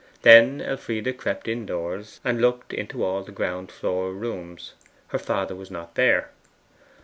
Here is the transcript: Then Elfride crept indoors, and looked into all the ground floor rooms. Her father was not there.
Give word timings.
Then 0.23 0.61
Elfride 0.63 1.15
crept 1.19 1.47
indoors, 1.47 2.21
and 2.23 2.41
looked 2.41 2.73
into 2.73 3.03
all 3.03 3.21
the 3.23 3.31
ground 3.31 3.71
floor 3.71 4.11
rooms. 4.13 4.73
Her 5.09 5.19
father 5.19 5.55
was 5.55 5.69
not 5.69 5.93
there. 5.93 6.31